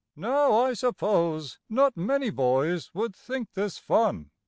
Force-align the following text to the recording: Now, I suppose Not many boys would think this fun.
Now, 0.15 0.53
I 0.55 0.73
suppose 0.73 1.59
Not 1.69 1.95
many 1.95 2.31
boys 2.31 2.89
would 2.95 3.15
think 3.15 3.53
this 3.53 3.77
fun. 3.77 4.31